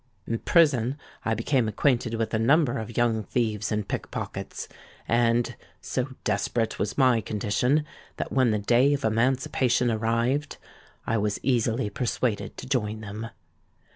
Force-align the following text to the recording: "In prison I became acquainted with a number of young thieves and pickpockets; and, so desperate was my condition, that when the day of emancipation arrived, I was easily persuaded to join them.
"In 0.25 0.39
prison 0.39 0.97
I 1.23 1.35
became 1.35 1.67
acquainted 1.67 2.15
with 2.15 2.33
a 2.33 2.39
number 2.39 2.79
of 2.79 2.97
young 2.97 3.21
thieves 3.21 3.71
and 3.71 3.87
pickpockets; 3.87 4.67
and, 5.07 5.55
so 5.79 6.15
desperate 6.23 6.79
was 6.79 6.97
my 6.97 7.21
condition, 7.21 7.85
that 8.17 8.31
when 8.31 8.49
the 8.49 8.57
day 8.57 8.93
of 8.95 9.05
emancipation 9.05 9.91
arrived, 9.91 10.57
I 11.05 11.19
was 11.19 11.39
easily 11.43 11.91
persuaded 11.91 12.57
to 12.57 12.65
join 12.67 13.01
them. 13.01 13.27